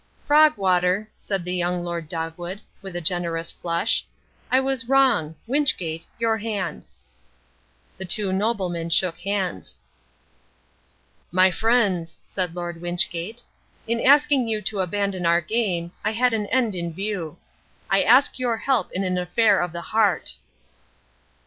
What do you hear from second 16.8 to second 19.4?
view. I ask your help in an